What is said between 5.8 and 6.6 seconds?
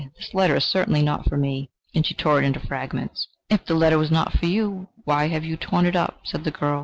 it up?" said the